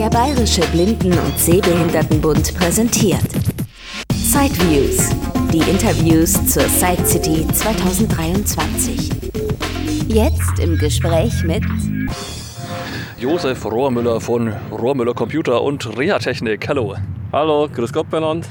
Der 0.00 0.08
Bayerische 0.08 0.62
Blinden- 0.72 1.12
und 1.12 1.38
Sehbehindertenbund 1.38 2.54
präsentiert 2.54 3.20
Sideviews, 4.14 5.10
die 5.52 5.58
Interviews 5.70 6.32
zur 6.46 6.62
Side 6.62 7.04
City 7.04 7.46
2023. 7.52 9.10
Jetzt 10.08 10.58
im 10.58 10.78
Gespräch 10.78 11.44
mit 11.44 11.62
Josef 13.18 13.62
Rohrmüller 13.66 14.22
von 14.22 14.50
Rohrmüller 14.72 15.12
Computer 15.12 15.60
und 15.60 15.98
Reha-Technik. 15.98 16.66
Hallo. 16.66 16.96
Hallo, 17.30 17.68
grüß 17.68 17.92
Gott 17.92 18.08
benannt. 18.08 18.48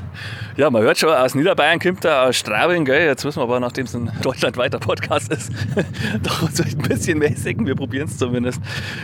Ja, 0.60 0.70
man 0.70 0.82
hört 0.82 0.98
schon, 0.98 1.14
aus 1.14 1.36
Niederbayern 1.36 1.80
kommt 1.80 2.04
da 2.04 2.28
aus 2.28 2.36
Straubing, 2.36 2.84
gell? 2.84 3.06
Jetzt 3.06 3.24
müssen 3.24 3.40
wir 3.40 3.44
aber, 3.44 3.62
nachdem 3.62 3.86
es 3.86 3.96
ein 3.96 4.12
deutschlandweiter 4.22 4.78
Podcast 4.78 5.32
ist, 5.32 5.54
doch 6.22 6.42
uns 6.42 6.60
ein 6.60 6.78
bisschen 6.80 7.20
mäßigen. 7.20 7.66
Wir 7.66 7.76
probieren 7.76 8.10
es 8.10 8.18
zumindest. 8.18 8.60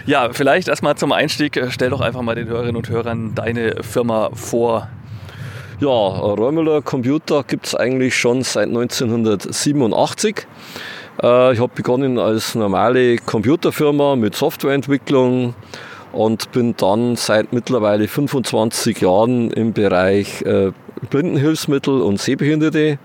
Ja, 0.06 0.34
vielleicht 0.34 0.68
erstmal 0.68 0.96
zum 0.96 1.14
Einstieg, 1.14 1.58
stell 1.70 1.92
doch 1.92 2.02
einfach 2.02 2.22
mal 2.24 2.36
den 2.36 2.50
Hörerinnen 2.50 2.76
und 2.76 2.90
Hörern 2.90 3.36
deine 3.36 3.84
Firma 3.84 4.32
vor. 4.34 4.90
Ja, 5.80 5.88
Rohrmüller 5.88 6.82
Computer 6.82 7.46
gibt 7.48 7.68
es 7.68 7.74
eigentlich 7.74 8.18
schon 8.18 8.42
seit 8.42 8.68
1987. 8.68 10.48
Äh, 11.24 11.54
ich 11.54 11.60
habe 11.62 11.72
begonnen 11.74 12.20
als 12.20 12.56
normale 12.56 13.16
Computerfirma 13.16 14.18
mit 14.18 14.36
Softwareentwicklung 14.36 15.56
und 16.12 16.52
bin 16.52 16.76
dann 16.76 17.16
seit 17.16 17.54
mittlerweile 17.54 18.10
25 18.10 19.00
Jahren 19.00 19.52
im 19.52 19.72
Bereich 19.72 20.42
äh, 20.42 20.74
Blindenhilfsmittel 21.10 22.02
und 22.02 22.20
Sehbehinderte 22.20 23.00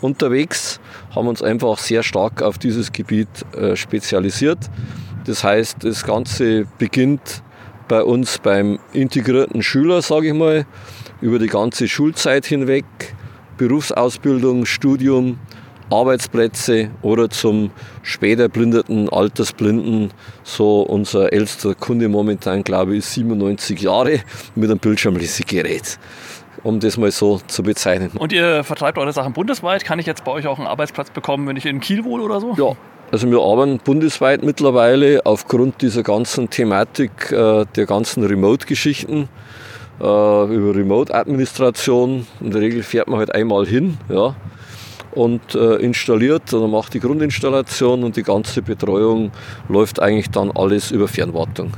unterwegs, 0.00 0.80
haben 1.14 1.28
uns 1.28 1.42
einfach 1.42 1.78
sehr 1.78 2.02
stark 2.02 2.42
auf 2.42 2.58
dieses 2.58 2.92
Gebiet 2.92 3.28
äh, 3.56 3.76
spezialisiert. 3.76 4.58
Das 5.24 5.44
heißt, 5.44 5.78
das 5.84 6.04
Ganze 6.04 6.66
beginnt 6.78 7.42
bei 7.88 8.02
uns 8.02 8.38
beim 8.38 8.78
integrierten 8.92 9.62
Schüler, 9.62 10.02
sage 10.02 10.28
ich 10.28 10.34
mal, 10.34 10.66
über 11.20 11.38
die 11.38 11.46
ganze 11.46 11.88
Schulzeit 11.88 12.46
hinweg, 12.46 12.84
Berufsausbildung, 13.58 14.66
Studium, 14.66 15.38
Arbeitsplätze 15.90 16.90
oder 17.02 17.28
zum 17.28 17.70
später 18.02 18.48
blindeten 18.48 19.08
Altersblinden. 19.10 20.10
So 20.42 20.80
unser 20.80 21.32
ältester 21.32 21.74
Kunde 21.74 22.08
momentan, 22.08 22.64
glaube 22.64 22.92
ich, 22.92 23.00
ist 23.00 23.12
97 23.12 23.80
Jahre 23.80 24.20
mit 24.54 24.70
einem 24.70 24.78
Bildschirmlesegerät 24.78 25.98
um 26.62 26.80
das 26.80 26.96
mal 26.96 27.10
so 27.10 27.40
zu 27.46 27.62
bezeichnen. 27.62 28.10
Und 28.18 28.32
ihr 28.32 28.64
vertreibt 28.64 28.98
eure 28.98 29.12
Sachen 29.12 29.32
bundesweit. 29.32 29.84
Kann 29.84 29.98
ich 29.98 30.06
jetzt 30.06 30.24
bei 30.24 30.32
euch 30.32 30.46
auch 30.46 30.58
einen 30.58 30.68
Arbeitsplatz 30.68 31.10
bekommen, 31.10 31.46
wenn 31.46 31.56
ich 31.56 31.66
in 31.66 31.80
Kiel 31.80 32.04
wohne 32.04 32.22
oder 32.22 32.40
so? 32.40 32.54
Ja, 32.56 32.76
also 33.10 33.30
wir 33.30 33.40
arbeiten 33.40 33.78
bundesweit 33.78 34.42
mittlerweile 34.42 35.26
aufgrund 35.26 35.82
dieser 35.82 36.02
ganzen 36.02 36.48
Thematik 36.48 37.30
äh, 37.30 37.66
der 37.76 37.86
ganzen 37.86 38.24
Remote-Geschichten 38.24 39.28
äh, 40.00 40.04
über 40.04 40.74
Remote-Administration. 40.74 42.26
In 42.40 42.50
der 42.50 42.60
Regel 42.60 42.82
fährt 42.82 43.08
man 43.08 43.18
halt 43.18 43.34
einmal 43.34 43.66
hin, 43.66 43.98
ja, 44.08 44.34
und 45.14 45.54
äh, 45.54 45.74
installiert 45.76 46.54
oder 46.54 46.68
macht 46.68 46.94
die 46.94 47.00
Grundinstallation 47.00 48.02
und 48.02 48.16
die 48.16 48.22
ganze 48.22 48.62
Betreuung 48.62 49.30
läuft 49.68 50.00
eigentlich 50.00 50.30
dann 50.30 50.50
alles 50.50 50.90
über 50.90 51.06
Fernwartung. 51.06 51.72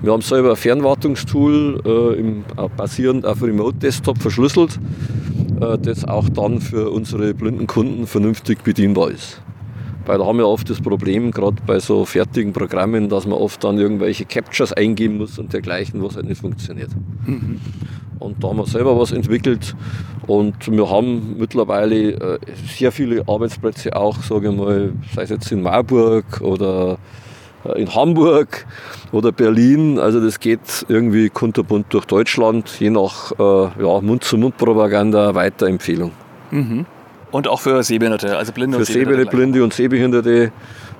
Wir 0.00 0.12
haben 0.12 0.22
selber 0.22 0.50
ein 0.50 0.56
Fernwartungstool 0.56 1.82
äh, 1.84 2.20
im, 2.20 2.44
äh, 2.56 2.68
basierend 2.76 3.26
auf 3.26 3.42
Remote 3.42 3.78
Desktop 3.78 4.18
verschlüsselt, 4.18 4.78
äh, 5.60 5.76
das 5.76 6.04
auch 6.04 6.28
dann 6.28 6.60
für 6.60 6.90
unsere 6.90 7.34
blinden 7.34 7.66
Kunden 7.66 8.06
vernünftig 8.06 8.62
bedienbar 8.62 9.10
ist. 9.10 9.42
Weil 10.06 10.18
da 10.18 10.24
haben 10.24 10.38
wir 10.38 10.46
oft 10.46 10.70
das 10.70 10.80
Problem, 10.80 11.32
gerade 11.32 11.56
bei 11.66 11.80
so 11.80 12.04
fertigen 12.04 12.52
Programmen, 12.52 13.08
dass 13.08 13.26
man 13.26 13.38
oft 13.38 13.62
dann 13.64 13.76
irgendwelche 13.76 14.24
Captures 14.24 14.72
eingeben 14.72 15.18
muss 15.18 15.38
und 15.38 15.52
dergleichen, 15.52 16.02
was 16.02 16.14
halt 16.14 16.26
nicht 16.28 16.40
funktioniert. 16.40 16.90
Mhm. 17.26 17.60
Und 18.20 18.42
da 18.42 18.48
haben 18.48 18.56
wir 18.56 18.66
selber 18.66 18.98
was 18.98 19.12
entwickelt 19.12 19.74
und 20.26 20.70
wir 20.70 20.90
haben 20.90 21.36
mittlerweile 21.38 22.12
äh, 22.12 22.38
sehr 22.68 22.92
viele 22.92 23.26
Arbeitsplätze 23.26 23.94
auch, 23.96 24.22
sage 24.22 24.48
ich 24.50 24.56
mal, 24.56 24.92
sei 25.14 25.22
es 25.22 25.30
jetzt 25.30 25.50
in 25.50 25.62
Marburg 25.62 26.40
oder 26.40 26.98
in 27.76 27.94
Hamburg 27.94 28.66
oder 29.12 29.32
Berlin. 29.32 29.98
Also 29.98 30.20
das 30.20 30.40
geht 30.40 30.86
irgendwie 30.88 31.28
kunterbunt 31.28 31.86
durch 31.90 32.04
Deutschland, 32.04 32.68
je 32.78 32.90
nach 32.90 33.32
äh, 33.32 33.82
ja, 33.82 34.00
Mund-zu-Mund-Propaganda, 34.00 35.34
Weiterempfehlung. 35.34 36.12
Mhm. 36.50 36.86
Und 37.30 37.46
auch 37.48 37.60
für 37.60 37.82
Sehbehinderte, 37.82 38.36
also 38.36 38.52
Blinde 38.52 38.76
für 38.76 38.80
und 38.80 38.86
Sehbehinderte. 38.86 39.36
Blinde 39.36 39.64
und 39.64 39.74
Sehbehinderte. 39.74 40.52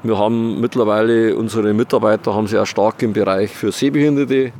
Wir 0.02 0.18
haben 0.18 0.60
mittlerweile, 0.60 1.34
unsere 1.36 1.72
Mitarbeiter 1.72 2.34
haben 2.34 2.46
sich 2.46 2.58
auch 2.58 2.66
stark 2.66 3.02
im 3.02 3.12
Bereich 3.12 3.50
für 3.50 3.72
Sehbehinderte 3.72 4.52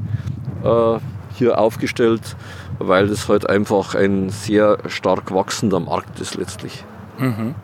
äh, 0.64 0.98
hier 1.34 1.58
aufgestellt, 1.58 2.37
weil 2.78 3.08
das 3.08 3.28
halt 3.28 3.48
einfach 3.48 3.94
ein 3.94 4.31
sehr 4.31 4.78
stark 4.88 5.32
wachsender 5.32 5.78
Markt 5.78 6.20
ist 6.20 6.37
letztlich. 6.37 6.84
Mhm. 7.19 7.54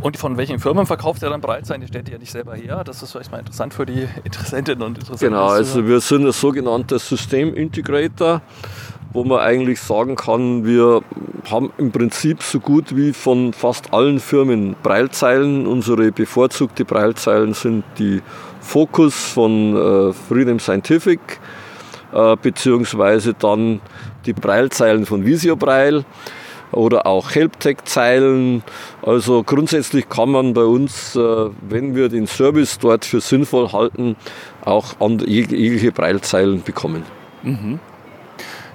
Und 0.00 0.16
von 0.16 0.36
welchen 0.38 0.58
Firmen 0.58 0.86
verkauft 0.86 1.22
er 1.22 1.30
dann 1.30 1.40
Breitsein? 1.40 1.80
Die 1.80 1.86
stellt 1.86 2.08
ihr 2.08 2.14
ja 2.14 2.18
nicht 2.18 2.32
selber 2.32 2.54
her. 2.54 2.82
Das 2.84 3.02
ist 3.02 3.12
vielleicht 3.12 3.30
mal 3.30 3.38
interessant 3.38 3.74
für 3.74 3.84
die 3.84 4.08
Interessentinnen 4.24 4.82
und 4.82 4.98
Interessenten. 4.98 5.34
Genau, 5.34 5.48
also 5.48 5.86
wir 5.86 6.00
sind 6.00 6.26
ein 6.26 6.32
sogenannter 6.32 6.98
Systemintegrator, 6.98 8.40
wo 9.12 9.24
man 9.24 9.40
eigentlich 9.40 9.80
sagen 9.80 10.16
kann, 10.16 10.64
wir 10.64 11.02
haben 11.50 11.70
im 11.76 11.92
Prinzip 11.92 12.42
so 12.42 12.60
gut 12.60 12.96
wie 12.96 13.12
von 13.12 13.52
fast 13.52 13.92
allen 13.92 14.20
Firmen 14.20 14.74
Breilzeilen. 14.82 15.66
Unsere 15.66 16.12
bevorzugte 16.12 16.84
Breilzeilen 16.86 17.52
sind 17.52 17.84
die 17.98 18.22
Focus 18.60 19.14
von 19.14 19.76
äh, 19.76 20.12
Freedom 20.12 20.58
Scientific, 20.58 21.20
äh, 22.12 22.36
beziehungsweise 22.36 23.34
dann 23.34 23.80
die 24.24 24.32
Breilzeilen 24.32 25.04
von 25.04 25.24
Visio 25.26 25.56
Breil 25.56 26.04
oder 26.72 27.06
auch 27.06 27.30
Helptech-Zeilen. 27.30 28.62
Also 29.02 29.42
grundsätzlich 29.42 30.08
kann 30.08 30.30
man 30.30 30.54
bei 30.54 30.64
uns, 30.64 31.16
äh, 31.16 31.50
wenn 31.68 31.94
wir 31.94 32.08
den 32.08 32.26
Service 32.26 32.78
dort 32.78 33.04
für 33.04 33.20
sinnvoll 33.20 33.72
halten, 33.72 34.16
auch 34.64 34.94
jegliche 35.26 35.92
Breilzeilen 35.92 36.62
bekommen. 36.62 37.04
Mhm. 37.42 37.80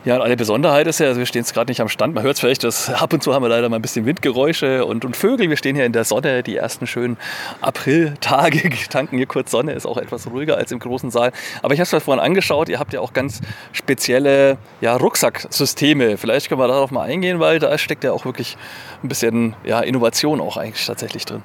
Ja, 0.05 0.17
und 0.17 0.21
eine 0.21 0.37
Besonderheit 0.37 0.85
ist 0.85 0.99
ja, 0.99 1.07
also 1.07 1.17
wir 1.17 1.25
stehen 1.25 1.41
jetzt 1.41 1.55
gerade 1.55 1.71
nicht 1.71 1.81
am 1.81 1.89
Stand, 1.89 2.13
man 2.13 2.23
hört 2.23 2.35
es 2.35 2.39
vielleicht, 2.39 2.63
dass 2.63 2.91
ab 2.91 3.11
und 3.11 3.23
zu 3.23 3.33
haben 3.33 3.41
wir 3.41 3.49
leider 3.49 3.69
mal 3.69 3.77
ein 3.77 3.81
bisschen 3.81 4.05
Windgeräusche 4.05 4.85
und, 4.85 5.03
und 5.03 5.17
Vögel. 5.17 5.49
Wir 5.49 5.57
stehen 5.57 5.75
hier 5.75 5.83
in 5.83 5.93
der 5.93 6.03
Sonne, 6.03 6.43
die 6.43 6.55
ersten 6.55 6.85
schönen 6.85 7.17
Apriltage, 7.59 8.69
tanken 8.91 9.17
hier 9.17 9.25
kurz 9.25 9.49
Sonne, 9.49 9.73
ist 9.73 9.87
auch 9.87 9.97
etwas 9.97 10.27
ruhiger 10.27 10.57
als 10.57 10.71
im 10.71 10.77
großen 10.77 11.09
Saal. 11.09 11.31
Aber 11.63 11.73
ich 11.73 11.79
habe 11.79 11.85
es 11.85 11.91
mir 11.91 12.01
vorhin 12.01 12.23
angeschaut, 12.23 12.69
ihr 12.69 12.77
habt 12.77 12.93
ja 12.93 12.99
auch 12.99 13.13
ganz 13.13 13.41
spezielle 13.71 14.57
ja, 14.79 14.95
Rucksacksysteme. 14.95 16.17
Vielleicht 16.17 16.49
können 16.49 16.61
wir 16.61 16.67
darauf 16.67 16.91
mal 16.91 17.01
eingehen, 17.01 17.39
weil 17.39 17.57
da 17.57 17.75
steckt 17.79 18.03
ja 18.03 18.11
auch 18.11 18.25
wirklich 18.25 18.57
ein 19.03 19.07
bisschen 19.07 19.55
ja, 19.63 19.79
Innovation 19.79 20.39
auch 20.39 20.57
eigentlich 20.57 20.85
tatsächlich 20.85 21.25
drin. 21.25 21.41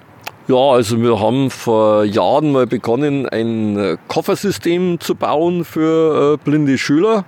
Ja, 0.50 0.72
also 0.72 1.00
wir 1.00 1.20
haben 1.20 1.48
vor 1.48 2.02
Jahren 2.04 2.50
mal 2.50 2.66
begonnen, 2.66 3.28
ein 3.28 3.96
Koffersystem 4.08 4.98
zu 4.98 5.14
bauen 5.14 5.64
für 5.64 6.34
äh, 6.34 6.44
blinde 6.44 6.76
Schüler. 6.76 7.24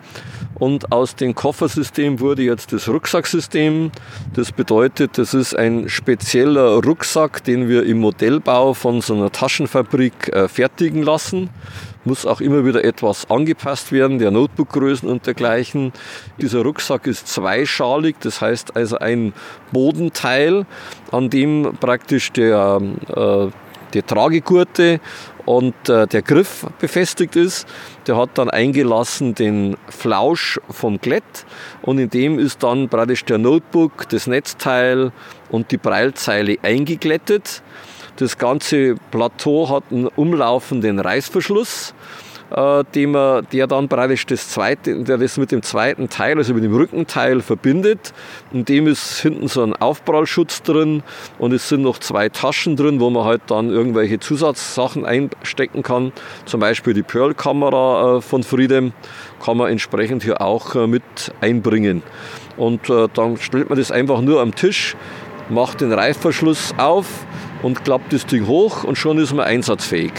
Und 0.57 0.91
aus 0.91 1.15
dem 1.15 1.33
Koffersystem 1.37 2.19
wurde 2.19 2.43
jetzt 2.43 2.73
das 2.73 2.89
Rucksacksystem. 2.89 3.93
Das 4.35 4.51
bedeutet, 4.51 5.19
das 5.19 5.35
ist 5.35 5.55
ein 5.55 5.89
spezieller 5.89 6.83
Rucksack, 6.83 7.45
den 7.45 7.69
wir 7.69 7.85
im 7.85 8.01
Modellbau 8.01 8.75
von 8.75 9.01
so 9.01 9.15
einer 9.15 9.31
Taschenfabrik 9.31 10.29
äh, 10.33 10.49
fertigen 10.49 11.05
lassen. 11.05 11.49
Muss 12.05 12.27
auch 12.27 12.41
immer 12.41 12.65
wieder 12.65 12.85
etwas 12.85 13.31
angepasst 13.31 13.93
werden, 13.93 14.19
der 14.19 14.33
Notebookgrößen 14.33 15.09
und 15.09 15.27
dergleichen. 15.27 15.93
Dieser 16.39 16.63
Rucksack 16.63 17.07
ist 17.07 17.29
zweischalig, 17.29 18.17
das 18.21 18.41
heißt 18.41 18.77
also 18.77 18.99
ein 18.99 19.33
Bodenteil, 19.71 20.67
an 21.13 21.31
dem 21.31 21.77
praktisch 21.79 22.33
der, 22.33 22.81
äh, 23.09 23.47
die 23.95 24.03
Tragegurte 24.03 25.01
und 25.45 25.75
äh, 25.89 26.07
der 26.07 26.23
Griff 26.23 26.67
befestigt 26.81 27.37
ist. 27.37 27.67
Der 28.07 28.17
hat 28.17 28.31
dann 28.35 28.51
eingelassen 28.51 29.35
den 29.35 29.77
Flausch 29.89 30.61
vom 30.71 31.01
Klett 31.01 31.47
und 31.83 31.99
in 31.99 32.11
dem 32.11 32.39
ist 32.39 32.63
dann 32.63 32.89
praktisch 32.89 33.25
der 33.25 33.39
Notebook, 33.39 34.09
das 34.09 34.27
Netzteil 34.27 35.13
und 35.51 35.71
die 35.71 35.79
Breilzeile 35.79 36.59
eingeglättet. 36.63 37.63
Das 38.17 38.39
ganze 38.39 38.97
Plateau 39.11 39.69
hat 39.69 39.85
einen 39.91 40.07
umlaufenden 40.07 40.99
Reißverschluss 40.99 41.95
äh, 42.55 42.85
dem 42.95 43.15
er, 43.15 43.43
der 43.43 43.67
dann 43.67 43.89
praktisch 43.89 44.27
das 44.27 44.49
zweite, 44.51 45.03
der 45.05 45.19
das 45.19 45.39
mit 45.39 45.53
dem 45.53 45.63
zweiten 45.63 46.09
Teil, 46.09 46.37
also 46.37 46.55
mit 46.55 46.65
dem 46.65 46.75
Rückenteil 46.75 47.41
verbindet. 47.41 48.13
In 48.53 48.65
dem 48.65 48.87
ist 48.87 49.21
hinten 49.21 49.49
so 49.49 49.63
ein 49.63 49.75
Aufprallschutz 49.75 50.63
drin 50.63 51.03
und 51.39 51.53
es 51.53 51.69
sind 51.69 51.83
noch 51.83 51.99
zwei 51.99 52.29
Taschen 52.29 52.77
drin, 52.77 53.01
wo 53.01 53.11
man 53.11 53.25
halt 53.25 53.43
dann 53.47 53.71
irgendwelche 53.71 54.21
Zusatzsachen 54.21 55.07
einstecken 55.07 55.83
kann. 55.83 56.13
Zum 56.45 56.61
Beispiel 56.61 56.95
die 56.95 57.03
Pearl-Kamera 57.03 58.19
äh, 58.19 58.21
von 58.21 58.43
Freedom 58.43 58.93
kann 59.43 59.57
man 59.57 59.71
entsprechend 59.71 60.23
hier 60.23 60.41
auch 60.41 60.75
äh, 60.75 60.87
mit 60.87 61.03
einbringen. 61.41 62.03
Und 62.59 62.91
dann 62.91 63.39
stellt 63.39 63.71
man 63.71 63.79
das 63.79 63.91
einfach 63.91 64.21
nur 64.21 64.43
am 64.43 64.55
Tisch, 64.55 64.95
macht 65.49 65.81
den 65.81 65.91
Reißverschluss 65.91 66.75
auf 66.77 67.07
und 67.63 67.85
klappt 67.85 68.13
das 68.13 68.27
Ding 68.27 68.47
hoch 68.47 68.85
und 68.85 68.97
schon 68.97 69.19
ist 69.19 69.33
man 69.33 69.47
einsatzfähig. 69.47 70.13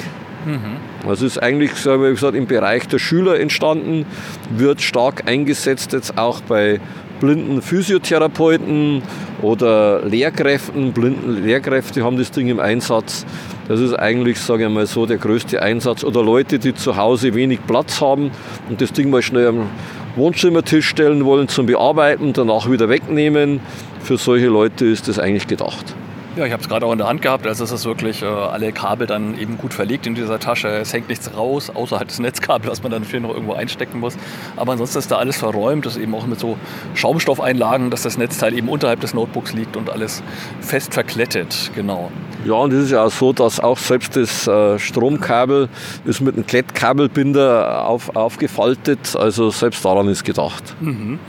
Mhm. 0.45 0.78
Das 1.07 1.22
ist 1.22 1.38
eigentlich, 1.42 1.72
wie 1.72 2.10
gesagt, 2.12 2.36
im 2.36 2.48
Bereich 2.48 2.88
der 2.88 3.00
Schüler 3.00 3.40
entstanden, 3.40 4.06
wird 4.50 4.81
stark 4.81 5.28
eingesetzt 5.28 5.94
jetzt 5.94 6.18
auch 6.18 6.42
bei 6.42 6.80
blinden 7.19 7.62
Physiotherapeuten 7.62 9.01
oder 9.42 10.06
Lehrkräften. 10.06 10.92
Blinden 10.92 11.44
Lehrkräfte 11.44 12.04
haben 12.04 12.18
das 12.18 12.31
Ding 12.31 12.48
im 12.50 12.60
Einsatz. 12.60 13.25
Das 13.68 13.80
ist 13.80 13.94
eigentlich, 13.94 14.40
sage 14.40 14.66
ich 14.66 14.69
mal 14.69 14.86
so, 14.86 15.06
der 15.06 15.18
größte 15.18 15.62
Einsatz. 15.62 16.04
Oder 16.04 16.22
Leute, 16.22 16.60
die 16.60 16.74
zu 16.74 16.98
Hause 16.98 17.34
wenig 17.34 17.60
Platz 17.66 18.01
haben 18.01 18.31
und 18.69 18.81
das 18.81 18.92
Ding 18.92 19.10
mal 19.10 19.22
schnell 19.22 19.48
am 19.48 19.69
Wohnzimmertisch 20.16 20.88
stellen 20.88 21.24
wollen 21.25 21.48
zum 21.48 21.66
Bearbeiten, 21.66 22.34
danach 22.34 22.69
wieder 22.69 22.90
wegnehmen. 22.90 23.62
Für 24.01 24.18
solche 24.18 24.48
Leute 24.48 24.86
ist 24.86 25.07
das 25.07 25.18
eigentlich 25.18 25.48
gedacht. 25.48 25.95
Ja, 26.35 26.47
ich 26.47 26.51
habe 26.51 26.63
es 26.63 26.68
gerade 26.68 26.83
auch 26.88 26.91
in 26.91 26.97
der 26.97 27.07
Hand 27.07 27.21
gehabt. 27.21 27.45
Also 27.45 27.63
es 27.63 27.71
ist 27.71 27.85
wirklich 27.85 28.24
äh, 28.24 28.25
alle 28.25 28.71
Kabel 28.71 29.06
dann 29.06 29.38
eben 29.38 29.56
gut 29.59 29.71
verlegt 29.71 30.07
in 30.07 30.15
dieser 30.15 30.39
Tasche. 30.39 30.68
Es 30.68 30.91
hängt 30.91 31.07
nichts 31.07 31.38
raus, 31.38 31.69
außer 31.69 32.00
halt 32.00 32.09
das 32.09 32.18
Netzkabel, 32.18 32.71
was 32.71 32.81
man 32.81 32.91
dann 32.91 33.03
natürlich 33.03 33.21
noch 33.21 33.35
irgendwo 33.35 33.53
einstecken 33.53 34.00
muss. 34.00 34.18
Aber 34.56 34.71
ansonsten 34.71 34.97
ist 34.97 35.12
da 35.12 35.18
alles 35.18 35.38
verräumt. 35.38 35.85
Das 35.85 35.95
ist 35.95 36.01
eben 36.01 36.15
auch 36.15 36.25
mit 36.25 36.39
so 36.39 36.57
Schaumstoffeinlagen, 36.95 37.91
dass 37.91 38.01
das 38.01 38.18
Netzteil 38.18 38.57
eben 38.57 38.68
unterhalb 38.68 39.00
des 39.01 39.13
Notebooks 39.13 39.53
liegt 39.53 39.77
und 39.77 39.91
alles 39.91 40.24
fest 40.59 40.95
verklettet. 40.95 41.69
Genau. 41.75 42.12
Ja, 42.45 42.53
und 42.53 42.74
es 42.74 42.85
ist 42.85 42.91
ja 42.91 43.03
auch 43.03 43.12
so, 43.12 43.31
dass 43.31 43.59
auch 43.59 43.77
selbst 43.77 44.15
das 44.15 44.47
äh, 44.47 44.80
Stromkabel 44.80 45.69
ist 46.03 46.19
mit 46.19 46.33
einem 46.33 46.47
Klettkabelbinder 46.47 47.88
auf, 47.88 48.15
aufgefaltet. 48.15 49.15
Also 49.15 49.51
selbst 49.51 49.85
daran 49.85 50.07
ist 50.07 50.24
gedacht. 50.24 50.63
Mhm. 50.81 51.19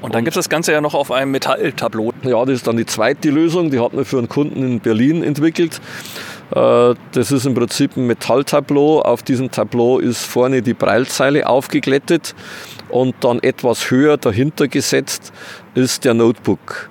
Und 0.00 0.14
dann 0.14 0.24
gibt 0.24 0.36
es 0.36 0.44
das 0.44 0.48
Ganze 0.48 0.72
ja 0.72 0.80
noch 0.80 0.94
auf 0.94 1.10
einem 1.10 1.30
Metalltableau. 1.30 2.12
Ja, 2.22 2.44
das 2.44 2.56
ist 2.56 2.66
dann 2.66 2.76
die 2.76 2.86
zweite 2.86 3.30
Lösung. 3.30 3.70
Die 3.70 3.80
hat 3.80 3.92
man 3.92 4.04
für 4.04 4.18
einen 4.18 4.28
Kunden 4.28 4.62
in 4.62 4.80
Berlin 4.80 5.22
entwickelt. 5.22 5.80
Äh, 6.54 6.94
das 7.12 7.32
ist 7.32 7.46
im 7.46 7.54
Prinzip 7.54 7.96
ein 7.96 8.06
Metalltableau. 8.06 9.00
Auf 9.02 9.22
diesem 9.22 9.50
Tableau 9.50 9.98
ist 9.98 10.24
vorne 10.24 10.62
die 10.62 10.74
Breilzeile 10.74 11.48
aufgeglättet 11.48 12.34
und 12.88 13.14
dann 13.20 13.42
etwas 13.42 13.90
höher 13.90 14.16
dahinter 14.16 14.68
gesetzt 14.68 15.32
ist 15.74 16.04
der 16.04 16.14
Notebook. 16.14 16.90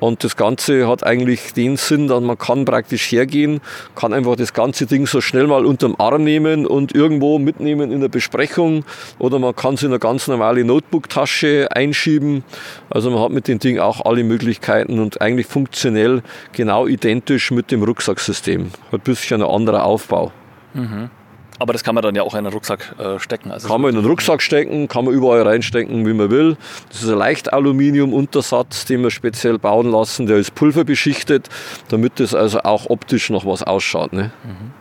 Und 0.00 0.22
das 0.22 0.36
Ganze 0.36 0.86
hat 0.86 1.04
eigentlich 1.04 1.52
den 1.54 1.76
Sinn, 1.76 2.06
dass 2.08 2.22
man 2.22 2.38
kann 2.38 2.64
praktisch 2.64 3.10
hergehen, 3.10 3.60
kann 3.94 4.12
einfach 4.12 4.36
das 4.36 4.52
ganze 4.52 4.86
Ding 4.86 5.06
so 5.06 5.20
schnell 5.20 5.46
mal 5.46 5.66
unterm 5.66 5.96
Arm 5.98 6.22
nehmen 6.22 6.66
und 6.66 6.94
irgendwo 6.94 7.38
mitnehmen 7.38 7.90
in 7.90 8.00
der 8.00 8.08
Besprechung 8.08 8.84
oder 9.18 9.38
man 9.38 9.56
kann 9.56 9.74
es 9.74 9.82
in 9.82 9.88
eine 9.88 9.98
ganz 9.98 10.28
normale 10.28 10.64
Notebook-Tasche 10.64 11.68
einschieben. 11.72 12.44
Also 12.90 13.10
man 13.10 13.20
hat 13.20 13.30
mit 13.30 13.48
dem 13.48 13.58
Ding 13.58 13.78
auch 13.78 14.04
alle 14.04 14.22
Möglichkeiten 14.22 15.00
und 15.00 15.20
eigentlich 15.20 15.46
funktionell 15.46 16.22
genau 16.52 16.86
identisch 16.86 17.50
mit 17.50 17.70
dem 17.70 17.82
Rucksacksystem. 17.82 18.70
Hat 18.92 19.00
ein 19.00 19.04
bisschen 19.04 19.42
ein 19.42 19.48
anderer 19.48 19.84
Aufbau. 19.84 20.32
Mhm. 20.74 21.10
Aber 21.58 21.72
das 21.72 21.82
kann 21.82 21.94
man 21.94 22.02
dann 22.02 22.14
ja 22.14 22.22
auch 22.22 22.34
in 22.34 22.44
den 22.44 22.52
Rucksack 22.52 22.94
äh, 22.98 23.18
stecken. 23.18 23.50
Also 23.50 23.68
kann 23.68 23.80
man 23.80 23.90
in 23.94 24.00
den 24.00 24.08
Rucksack 24.08 24.42
stecken, 24.42 24.88
kann 24.88 25.04
man 25.04 25.14
überall 25.14 25.42
reinstecken, 25.42 26.06
wie 26.06 26.12
man 26.12 26.30
will. 26.30 26.56
Das 26.88 27.02
ist 27.02 27.08
ein 27.08 27.18
Leichtaluminium-Untersatz, 27.18 28.84
den 28.84 29.02
wir 29.02 29.10
speziell 29.10 29.58
bauen 29.58 29.90
lassen. 29.90 30.26
Der 30.26 30.36
ist 30.36 30.54
pulverbeschichtet, 30.54 31.48
damit 31.88 32.20
das 32.20 32.34
also 32.34 32.60
auch 32.60 32.88
optisch 32.90 33.30
noch 33.30 33.44
was 33.44 33.62
ausschaut. 33.62 34.12
Ne? 34.12 34.30
Mhm. 34.44 34.72